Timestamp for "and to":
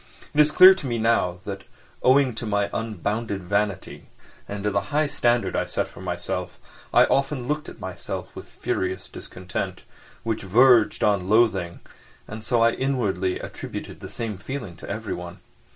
4.49-4.71